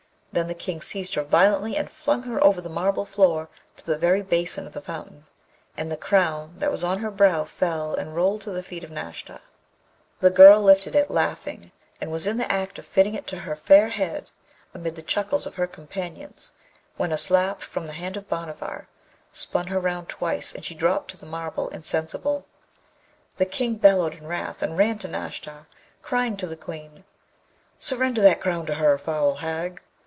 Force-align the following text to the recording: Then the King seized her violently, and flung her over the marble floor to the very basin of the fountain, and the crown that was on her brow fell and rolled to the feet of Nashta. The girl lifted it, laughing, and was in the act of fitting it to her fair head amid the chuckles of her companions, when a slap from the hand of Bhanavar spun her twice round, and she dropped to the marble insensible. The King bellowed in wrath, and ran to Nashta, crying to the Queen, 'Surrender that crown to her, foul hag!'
Then 0.33 0.47
the 0.47 0.53
King 0.55 0.79
seized 0.79 1.15
her 1.15 1.23
violently, 1.23 1.75
and 1.75 1.89
flung 1.89 2.23
her 2.23 2.41
over 2.41 2.61
the 2.61 2.69
marble 2.69 3.03
floor 3.03 3.49
to 3.75 3.85
the 3.85 3.97
very 3.97 4.21
basin 4.21 4.65
of 4.65 4.71
the 4.71 4.79
fountain, 4.79 5.25
and 5.75 5.91
the 5.91 5.97
crown 5.97 6.53
that 6.59 6.71
was 6.71 6.85
on 6.85 6.99
her 6.99 7.11
brow 7.11 7.43
fell 7.43 7.93
and 7.93 8.15
rolled 8.15 8.39
to 8.43 8.51
the 8.51 8.63
feet 8.63 8.85
of 8.85 8.91
Nashta. 8.91 9.41
The 10.21 10.29
girl 10.29 10.61
lifted 10.61 10.95
it, 10.95 11.11
laughing, 11.11 11.73
and 11.99 12.13
was 12.13 12.25
in 12.25 12.37
the 12.37 12.49
act 12.49 12.79
of 12.79 12.85
fitting 12.85 13.13
it 13.13 13.27
to 13.27 13.39
her 13.39 13.57
fair 13.57 13.89
head 13.89 14.31
amid 14.73 14.95
the 14.95 15.01
chuckles 15.01 15.45
of 15.45 15.55
her 15.55 15.67
companions, 15.67 16.53
when 16.95 17.11
a 17.11 17.17
slap 17.17 17.59
from 17.59 17.85
the 17.85 17.91
hand 17.91 18.15
of 18.15 18.29
Bhanavar 18.29 18.87
spun 19.33 19.67
her 19.67 19.79
twice 20.07 20.53
round, 20.53 20.55
and 20.57 20.63
she 20.63 20.73
dropped 20.73 21.11
to 21.11 21.17
the 21.17 21.25
marble 21.25 21.67
insensible. 21.67 22.45
The 23.35 23.45
King 23.45 23.75
bellowed 23.75 24.13
in 24.13 24.25
wrath, 24.27 24.63
and 24.63 24.77
ran 24.77 24.97
to 24.99 25.09
Nashta, 25.09 25.65
crying 26.01 26.37
to 26.37 26.47
the 26.47 26.55
Queen, 26.55 27.03
'Surrender 27.79 28.21
that 28.21 28.39
crown 28.39 28.65
to 28.67 28.75
her, 28.75 28.97
foul 28.97 29.35
hag!' 29.35 29.81